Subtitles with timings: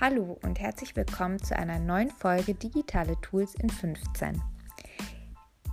[0.00, 4.40] Hallo und herzlich willkommen zu einer neuen Folge Digitale Tools in 15.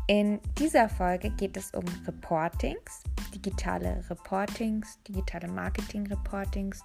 [0.08, 6.84] In dieser Folge geht es um Reportings, digitale Reportings, digitale Marketing-Reportings,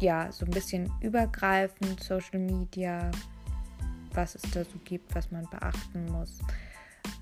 [0.00, 3.10] ja, so ein bisschen übergreifend, Social Media,
[4.14, 6.38] was es da so gibt, was man beachten muss.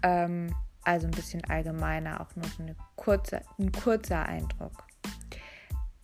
[0.05, 4.88] Ähm, also ein bisschen allgemeiner, auch nur so eine kurze, ein kurzer Eindruck.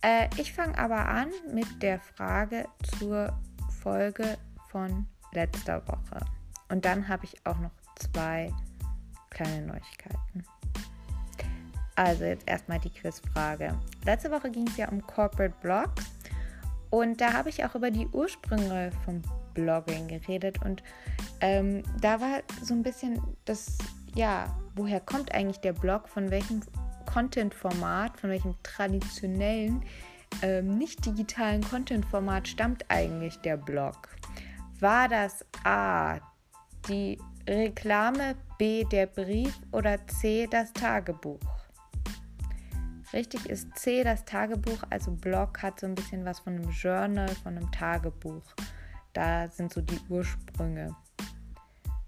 [0.05, 2.67] Äh, ich fange aber an mit der Frage
[2.99, 3.33] zur
[3.81, 4.37] Folge
[4.69, 6.23] von letzter Woche.
[6.69, 8.53] Und dann habe ich auch noch zwei
[9.31, 10.45] kleine Neuigkeiten.
[11.95, 13.73] Also jetzt erstmal die Quizfrage.
[14.03, 16.05] Letzte Woche ging es ja um Corporate Blogs
[16.91, 19.23] und da habe ich auch über die Ursprünge vom
[19.55, 20.83] Blogging geredet und
[21.41, 23.77] ähm, da war so ein bisschen das,
[24.13, 26.61] ja, woher kommt eigentlich der Blog, von welchem
[27.15, 29.85] Content-Format, von welchem traditionellen,
[30.41, 34.09] ähm, nicht digitalen Content-Format stammt eigentlich der Blog?
[34.81, 36.19] War das A,
[36.89, 37.17] die
[37.47, 41.39] Reklame, B, der Brief oder C, das Tagebuch?
[43.13, 47.29] Richtig ist C, das Tagebuch, also Blog hat so ein bisschen was von einem Journal,
[47.29, 48.43] von einem Tagebuch.
[49.13, 50.93] Da sind so die Ursprünge.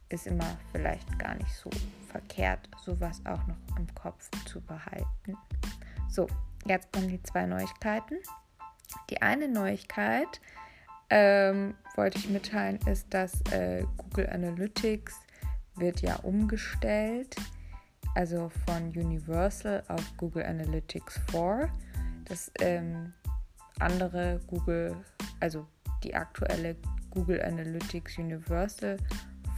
[0.10, 1.70] Ist immer vielleicht gar nicht so
[2.10, 5.38] verkehrt, sowas auch noch im Kopf zu behalten.
[6.10, 6.28] So,
[6.66, 8.16] jetzt kommen die zwei Neuigkeiten.
[9.10, 10.40] Die eine Neuigkeit
[11.10, 15.16] ähm, wollte ich mitteilen, ist, dass äh, Google Analytics
[15.76, 17.36] wird ja umgestellt,
[18.16, 21.70] also von Universal auf Google Analytics 4.
[22.26, 23.14] Das ähm,
[23.80, 24.98] andere Google,
[25.40, 25.66] also
[26.04, 26.76] die aktuelle
[27.12, 28.98] Google Analytics Universal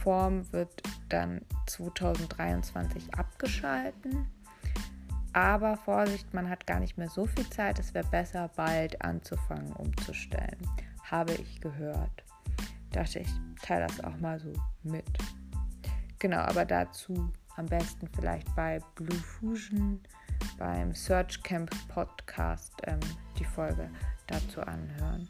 [0.02, 4.26] Form wird dann 2023 abgeschalten.
[5.32, 7.78] Aber Vorsicht, man hat gar nicht mehr so viel Zeit.
[7.78, 10.58] Es wäre besser, bald anzufangen, umzustellen.
[11.04, 12.24] Habe ich gehört.
[12.92, 13.28] Dachte ich,
[13.62, 14.52] teile das auch mal so
[14.82, 15.06] mit.
[16.18, 20.00] Genau, aber dazu am besten vielleicht bei Blue Fusion,
[20.58, 23.00] beim Search Camp Podcast ähm,
[23.38, 23.88] die Folge
[24.26, 25.28] dazu anhören.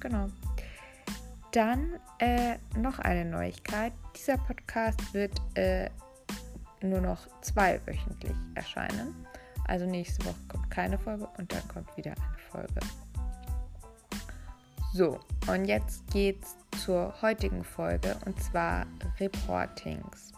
[0.00, 0.28] Genau.
[1.54, 3.92] Dann äh, noch eine Neuigkeit.
[4.16, 5.88] Dieser Podcast wird äh,
[6.82, 9.14] nur noch zweiwöchentlich erscheinen.
[9.68, 12.80] Also nächste Woche kommt keine Folge und dann kommt wieder eine Folge.
[14.94, 18.84] So, und jetzt geht's zur heutigen Folge und zwar
[19.20, 20.32] Reportings.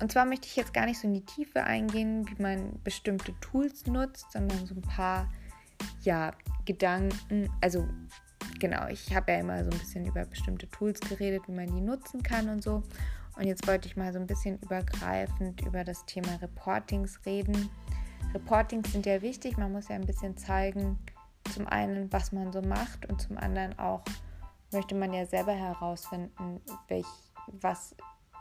[0.00, 3.38] Und zwar möchte ich jetzt gar nicht so in die Tiefe eingehen, wie man bestimmte
[3.38, 5.32] Tools nutzt, sondern so ein paar
[6.02, 6.32] ja,
[6.64, 7.86] Gedanken, also
[8.58, 11.80] genau, ich habe ja immer so ein bisschen über bestimmte Tools geredet, wie man die
[11.80, 12.82] nutzen kann und so.
[13.36, 17.70] Und jetzt wollte ich mal so ein bisschen übergreifend über das Thema Reportings reden.
[18.34, 20.98] Reportings sind ja wichtig, man muss ja ein bisschen zeigen,
[21.54, 24.02] zum einen, was man so macht und zum anderen auch
[24.72, 27.06] möchte man ja selber herausfinden, welch,
[27.60, 27.94] was,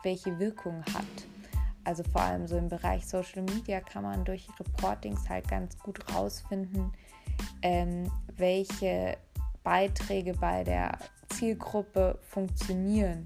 [0.03, 1.28] welche Wirkung hat.
[1.84, 6.13] Also vor allem so im Bereich Social Media kann man durch Reportings halt ganz gut
[6.13, 6.91] rausfinden,
[7.61, 9.17] ähm, welche
[9.67, 10.97] Beiträge bei der
[11.28, 13.25] Zielgruppe funktionieren.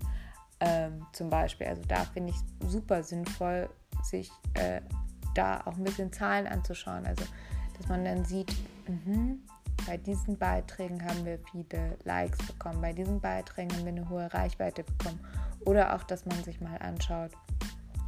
[0.60, 1.68] Ähm, zum Beispiel.
[1.68, 3.70] Also da finde ich es super sinnvoll,
[4.02, 4.82] sich äh,
[5.36, 7.06] da auch ein bisschen Zahlen anzuschauen.
[7.06, 7.26] Also
[7.78, 8.52] dass man dann sieht,
[8.88, 9.36] mh,
[9.86, 14.34] bei diesen Beiträgen haben wir viele Likes bekommen, bei diesen Beiträgen haben wir eine hohe
[14.34, 15.20] Reichweite bekommen.
[15.66, 17.32] Oder auch, dass man sich mal anschaut,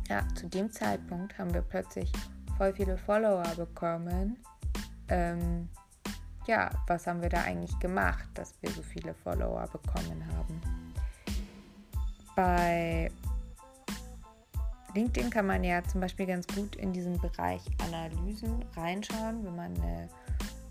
[0.09, 2.11] ja, zu dem Zeitpunkt haben wir plötzlich
[2.57, 4.38] voll viele Follower bekommen.
[5.07, 5.69] Ähm,
[6.48, 10.62] ja, was haben wir da eigentlich gemacht, dass wir so viele Follower bekommen haben.
[12.36, 13.12] Bei
[14.94, 19.76] LinkedIn kann man ja zum Beispiel ganz gut in diesen Bereich Analysen reinschauen, wenn man
[19.81, 20.09] eine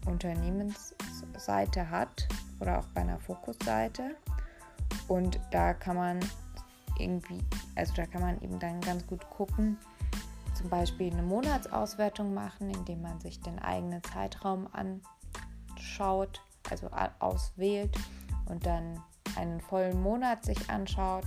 [0.06, 2.28] Unternehmensseite hat
[2.60, 4.16] oder auch bei einer Fokusseite.
[5.08, 6.20] Und da kann man
[6.98, 7.38] irgendwie,
[7.74, 9.78] also da kann man eben dann ganz gut gucken,
[10.54, 15.00] zum Beispiel eine Monatsauswertung machen, indem man sich den eigenen Zeitraum an
[15.92, 17.96] schaut, also auswählt
[18.46, 19.02] und dann
[19.36, 21.24] einen vollen Monat sich anschaut,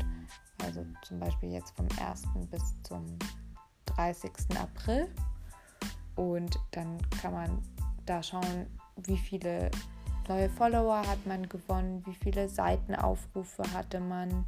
[0.64, 2.24] also zum Beispiel jetzt vom 1.
[2.50, 3.06] bis zum
[3.86, 4.32] 30.
[4.60, 5.10] April.
[6.16, 7.62] Und dann kann man
[8.06, 9.70] da schauen, wie viele
[10.28, 14.46] neue Follower hat man gewonnen, wie viele Seitenaufrufe hatte man,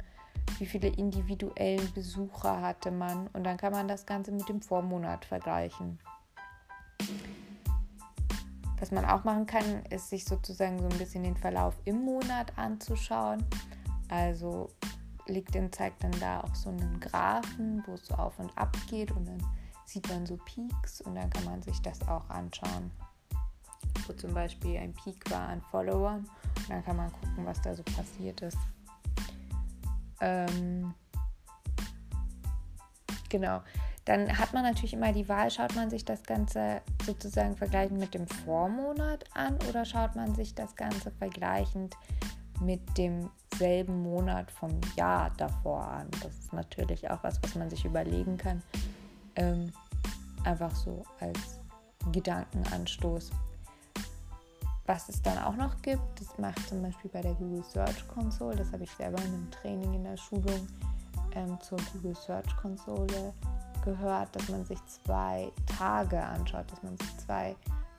[0.58, 3.28] wie viele individuellen Besucher hatte man.
[3.28, 5.98] Und dann kann man das Ganze mit dem Vormonat vergleichen.
[8.80, 12.56] Was man auch machen kann, ist sich sozusagen so ein bisschen den Verlauf im Monat
[12.56, 13.44] anzuschauen.
[14.08, 14.70] Also
[15.26, 19.10] LinkedIn zeigt dann da auch so einen Graphen, wo es so auf und ab geht
[19.10, 19.42] und dann
[19.84, 22.90] sieht man so Peaks und dann kann man sich das auch anschauen.
[24.06, 26.28] wo zum Beispiel ein Peak war an Followern.
[26.56, 28.58] Und dann kann man gucken, was da so passiert ist.
[30.20, 30.94] Ähm,
[33.28, 33.60] genau.
[34.08, 38.14] Dann hat man natürlich immer die Wahl, schaut man sich das Ganze sozusagen vergleichend mit
[38.14, 41.94] dem Vormonat an oder schaut man sich das Ganze vergleichend
[42.62, 46.08] mit demselben Monat vom Jahr davor an.
[46.22, 48.62] Das ist natürlich auch was, was man sich überlegen kann.
[49.36, 49.70] Ähm,
[50.42, 51.60] einfach so als
[52.10, 53.30] Gedankenanstoß.
[54.86, 58.56] Was es dann auch noch gibt, das macht zum Beispiel bei der Google Search Console,
[58.56, 60.66] das habe ich selber in einem Training in der Schulung
[61.34, 63.34] ähm, zur Google Search Konsole
[63.82, 67.56] gehört, dass man sich zwei Tage anschaut, dass man sich zwei,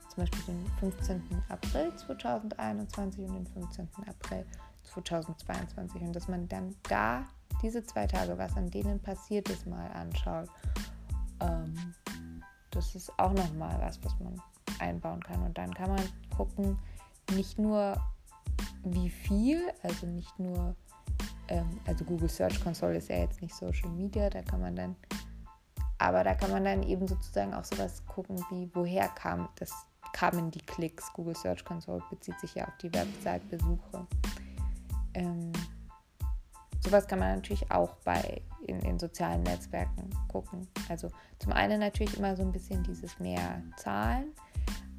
[0.08, 1.22] zum Beispiel den 15.
[1.48, 3.88] April 2021 und den 15.
[4.08, 4.46] April
[4.84, 7.24] 2022 und dass man dann da
[7.62, 10.48] diese zwei Tage, was an denen passiert ist, mal anschaut.
[11.40, 11.74] Ähm,
[12.70, 14.40] das ist auch nochmal was, was man
[14.78, 15.42] einbauen kann.
[15.42, 16.02] Und dann kann man
[16.36, 16.78] gucken,
[17.34, 17.96] nicht nur
[18.84, 20.74] wie viel, also nicht nur,
[21.48, 24.96] ähm, also Google Search Console ist ja jetzt nicht Social Media, da kann man dann
[26.00, 29.70] aber da kann man dann eben sozusagen auch sowas gucken wie, woher kam das,
[30.14, 31.12] kamen die Klicks.
[31.12, 34.06] Google Search Console bezieht sich ja auf die Website-Besuche.
[35.12, 35.52] Ähm,
[36.82, 40.66] sowas kann man natürlich auch bei in, in sozialen Netzwerken gucken.
[40.88, 44.32] Also zum einen natürlich immer so ein bisschen dieses mehr Zahlen,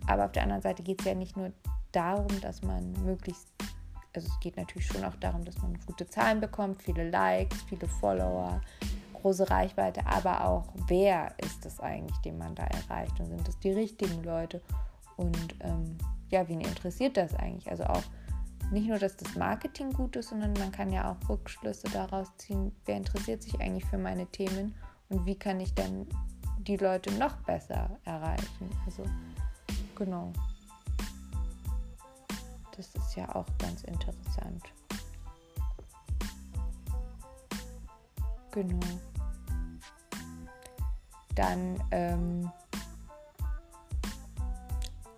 [0.06, 1.51] aber auf der anderen Seite geht es ja nicht nur
[1.92, 3.47] darum, dass man möglichst,
[4.13, 7.88] also es geht natürlich schon auch darum, dass man gute Zahlen bekommt, viele Likes, viele
[7.88, 8.62] Follower,
[9.21, 13.59] große Reichweite, aber auch, wer ist es eigentlich, den man da erreicht und sind es
[13.59, 14.62] die richtigen Leute
[15.18, 15.97] und ähm,
[16.29, 17.69] ja, wen interessiert das eigentlich?
[17.69, 18.03] Also auch
[18.71, 22.71] nicht nur, dass das Marketing gut ist, sondern man kann ja auch Rückschlüsse daraus ziehen,
[22.85, 24.73] wer interessiert sich eigentlich für meine Themen
[25.09, 26.07] und wie kann ich dann
[26.59, 28.69] die Leute noch besser erreichen.
[28.85, 29.03] Also
[29.95, 30.31] genau.
[32.77, 34.63] Das ist ja auch ganz interessant.
[38.51, 38.79] Genau
[41.36, 42.51] dann ähm,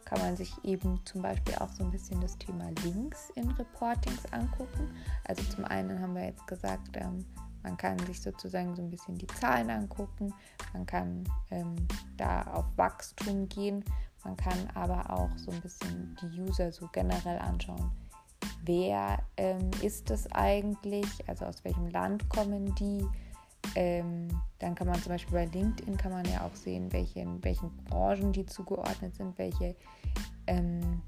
[0.06, 4.31] kann man sich eben zum Beispiel auch so ein bisschen das Thema Links in Reportings
[4.31, 4.89] angucken.
[5.25, 7.25] Also zum einen haben wir jetzt gesagt, ähm,
[7.63, 10.33] man kann sich sozusagen so ein bisschen die Zahlen angucken,
[10.74, 11.75] man kann ähm,
[12.18, 13.83] da auf Wachstum gehen,
[14.24, 17.92] man kann aber auch so ein bisschen die User so generell anschauen.
[18.65, 21.07] Wer ähm, ist es eigentlich?
[21.27, 23.06] Also aus welchem Land kommen die?
[23.75, 24.27] Ähm,
[24.60, 28.31] dann kann man zum Beispiel bei LinkedIn kann man ja auch sehen, welche, welchen Branchen
[28.31, 29.75] die zugeordnet sind, welche
[30.48, 31.01] ähm,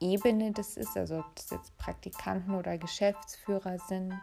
[0.00, 4.14] Ebene das ist, also ob das jetzt Praktikanten oder Geschäftsführer sind.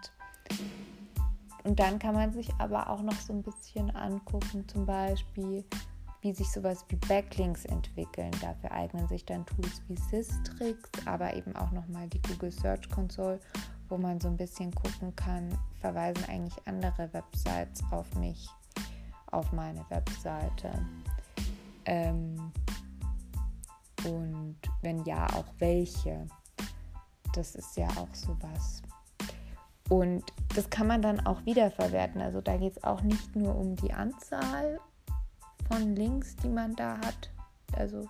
[1.64, 5.66] Und dann kann man sich aber auch noch so ein bisschen angucken, zum Beispiel,
[6.22, 8.32] wie sich sowas wie Backlinks entwickeln.
[8.42, 13.40] Dafür eignen sich dann Tools wie Systrix, aber eben auch nochmal die Google Search Console
[13.90, 18.48] wo man so ein bisschen gucken kann, verweisen eigentlich andere Websites auf mich,
[19.32, 20.72] auf meine Webseite.
[21.86, 22.52] Ähm,
[24.06, 26.28] und wenn ja, auch welche.
[27.34, 28.82] Das ist ja auch sowas.
[29.90, 30.24] Und
[30.56, 32.22] das kann man dann auch wiederverwerten.
[32.22, 34.80] Also da geht es auch nicht nur um die Anzahl
[35.68, 37.32] von Links, die man da hat.
[37.74, 38.08] Also,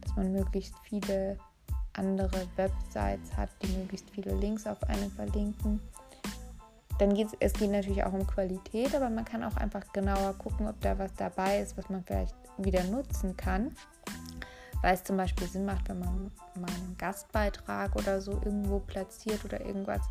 [0.00, 1.38] dass man möglichst viele
[1.94, 5.80] andere Websites hat, die möglichst viele Links auf einen verlinken.
[6.98, 10.68] Dann geht es geht natürlich auch um Qualität, aber man kann auch einfach genauer gucken,
[10.68, 13.74] ob da was dabei ist, was man vielleicht wieder nutzen kann.
[14.80, 19.44] Weil es zum Beispiel Sinn macht, wenn man mal einen Gastbeitrag oder so irgendwo platziert
[19.44, 20.02] oder irgendwas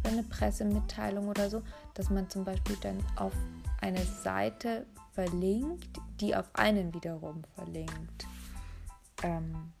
[0.00, 1.62] oder eine Pressemitteilung oder so,
[1.94, 3.32] dass man zum Beispiel dann auf
[3.80, 8.26] eine Seite verlinkt, die auf einen wiederum verlinkt.
[9.22, 9.72] Ähm,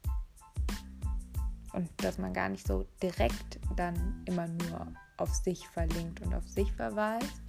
[1.72, 4.86] und dass man gar nicht so direkt dann immer nur
[5.16, 7.42] auf sich verlinkt und auf sich verweist,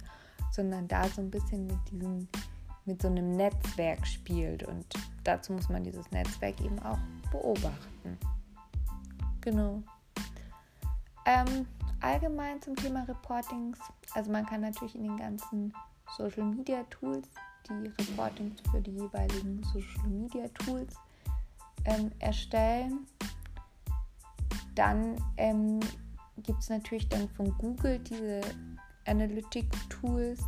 [0.50, 2.28] sondern da so ein bisschen mit diesem,
[2.84, 4.62] mit so einem Netzwerk spielt.
[4.62, 4.86] Und
[5.24, 6.98] dazu muss man dieses Netzwerk eben auch
[7.30, 8.18] beobachten.
[9.40, 9.82] Genau.
[11.24, 11.66] Ähm,
[12.00, 13.78] allgemein zum Thema Reportings,
[14.14, 15.72] also man kann natürlich in den ganzen
[16.16, 17.28] Social Media Tools
[17.68, 20.94] die Reportings für die jeweiligen Social Media Tools
[21.84, 23.06] ähm, erstellen.
[24.74, 25.80] Dann ähm,
[26.38, 28.40] gibt es natürlich dann von Google diese
[29.06, 30.40] Analytic-Tools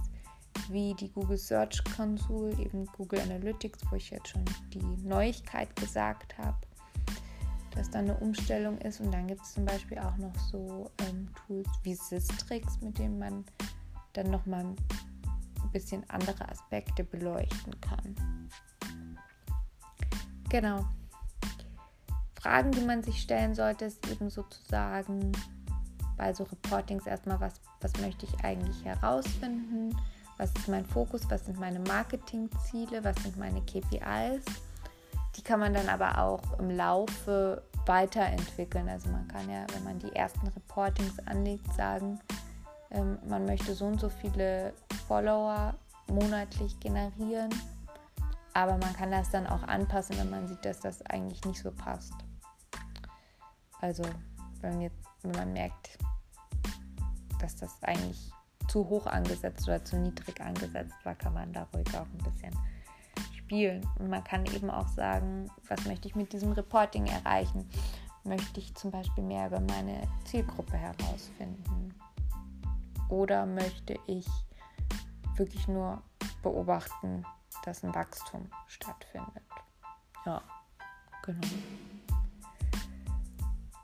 [0.70, 6.38] wie die Google Search Console, eben Google Analytics, wo ich jetzt schon die Neuigkeit gesagt
[6.38, 6.56] habe,
[7.74, 9.00] dass da eine Umstellung ist.
[9.00, 13.18] Und dann gibt es zum Beispiel auch noch so ähm, Tools wie Systrix, mit denen
[13.18, 13.44] man
[14.12, 14.76] dann nochmal ein
[15.72, 18.14] bisschen andere Aspekte beleuchten kann.
[20.48, 20.84] Genau.
[22.44, 25.32] Fragen, die man sich stellen sollte, ist eben sozusagen
[26.18, 29.96] bei so Reportings erstmal, was, was möchte ich eigentlich herausfinden,
[30.36, 34.44] was ist mein Fokus, was sind meine Marketingziele, was sind meine KPIs.
[35.36, 38.90] Die kann man dann aber auch im Laufe weiterentwickeln.
[38.90, 42.20] Also man kann ja, wenn man die ersten Reportings anlegt, sagen,
[42.90, 44.74] ähm, man möchte so und so viele
[45.08, 45.72] Follower
[46.08, 47.54] monatlich generieren.
[48.52, 51.70] Aber man kann das dann auch anpassen, wenn man sieht, dass das eigentlich nicht so
[51.72, 52.12] passt.
[53.84, 54.02] Also
[54.62, 55.98] wenn, jetzt, wenn man merkt,
[57.38, 58.32] dass das eigentlich
[58.66, 62.58] zu hoch angesetzt oder zu niedrig angesetzt war, kann man da ruhig auch ein bisschen
[63.36, 63.86] spielen.
[63.98, 67.68] Und man kann eben auch sagen, was möchte ich mit diesem Reporting erreichen?
[68.24, 71.94] Möchte ich zum Beispiel mehr über meine Zielgruppe herausfinden?
[73.10, 74.26] Oder möchte ich
[75.36, 76.00] wirklich nur
[76.42, 77.26] beobachten,
[77.66, 79.44] dass ein Wachstum stattfindet?
[80.24, 80.40] Ja,
[81.22, 81.46] genau.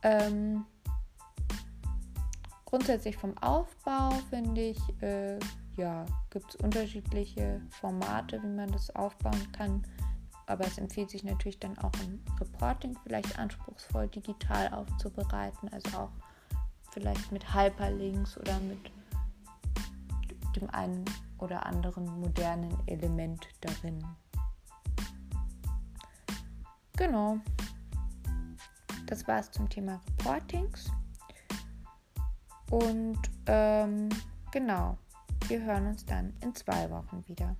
[0.03, 0.65] Ähm,
[2.65, 5.39] grundsätzlich vom Aufbau finde ich, äh,
[5.77, 9.83] ja, gibt es unterschiedliche Formate, wie man das aufbauen kann.
[10.47, 16.11] Aber es empfiehlt sich natürlich dann auch im Reporting vielleicht anspruchsvoll digital aufzubereiten, also auch
[16.91, 18.79] vielleicht mit Hyperlinks oder mit
[20.57, 21.05] dem einen
[21.39, 24.05] oder anderen modernen Element darin.
[26.97, 27.39] Genau.
[29.11, 30.89] Das war es zum Thema Reportings.
[32.71, 34.09] Und ähm,
[34.53, 34.97] genau,
[35.49, 37.57] wir hören uns dann in zwei Wochen wieder.